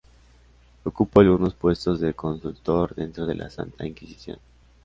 [0.83, 4.39] Ocupó algunos puestos de consultor dentro de la Santa Inquisición.